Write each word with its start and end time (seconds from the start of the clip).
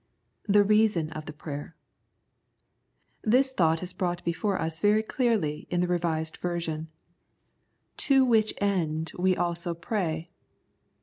The 0.47 0.63
Reason 0.63 1.11
of 1.11 1.27
the 1.27 1.31
Prayer. 1.31 1.75
This 3.21 3.53
thought 3.53 3.83
is 3.83 3.93
brought 3.93 4.23
before 4.25 4.59
us 4.59 4.79
very 4.79 5.03
clearly 5.03 5.67
in 5.69 5.79
the 5.79 5.87
Revised 5.87 6.37
Version;" 6.37 6.87
To 8.07 8.25
which 8.25 8.55
29 8.55 8.55
The 8.55 8.65
Prayers 8.65 8.89
of 8.89 8.95
St. 8.95 9.11
Paul 9.11 9.25
end 9.25 9.25
we 9.25 9.37
also 9.37 9.73
fray.'' 9.75 10.29